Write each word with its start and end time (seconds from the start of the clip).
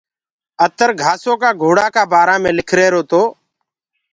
اتر 0.65 0.89
گھآسو 1.01 1.33
ڪآ 1.41 1.49
گھوڙآ 1.61 1.87
ڪآ 1.95 2.03
بآرآ 2.11 2.35
مي 2.43 2.51
لکرهيرو 2.57 3.01
تو۔ 3.09 3.21